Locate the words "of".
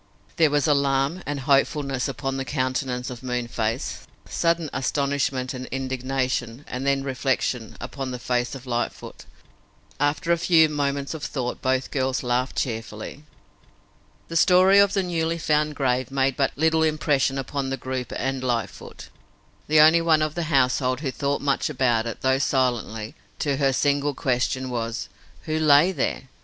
3.11-3.21, 8.55-8.65, 11.13-11.23, 14.79-14.93, 20.23-20.33